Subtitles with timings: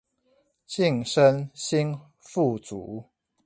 [0.67, 3.05] 晉身新富族